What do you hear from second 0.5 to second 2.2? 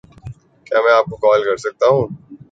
کیا میں آپ کو کال کر سکتا ہوں